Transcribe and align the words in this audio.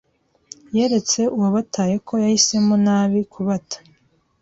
yeretse 0.75 1.21
uwabataye 1.35 1.95
ko 2.07 2.13
yahisemo 2.23 2.73
nabi 2.85 3.19
kubata. 3.33 3.77